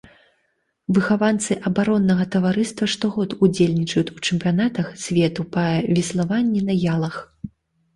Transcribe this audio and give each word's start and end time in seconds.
Выхаванцы 0.97 1.57
абароннага 1.71 2.25
таварыства 2.37 2.91
штогод 2.95 3.37
удзельнічаюць 3.43 4.07
у 4.17 4.27
чэмпіянатах 4.27 4.93
свету 5.07 5.51
па 5.57 5.71
веславанні 5.97 6.69
на 6.69 6.83
ялах. 6.95 7.27